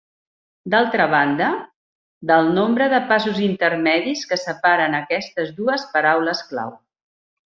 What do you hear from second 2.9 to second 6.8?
de passos intermedis que separen aquestes dues paraules clau.